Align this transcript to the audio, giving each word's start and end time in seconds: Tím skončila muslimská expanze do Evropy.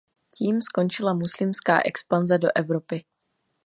Tím 0.35 0.61
skončila 0.61 1.13
muslimská 1.13 1.81
expanze 1.85 2.37
do 2.37 2.47
Evropy. 2.55 3.03